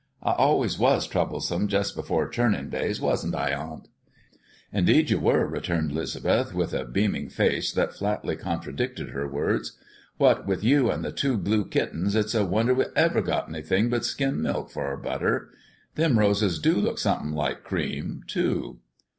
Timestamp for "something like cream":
16.97-18.23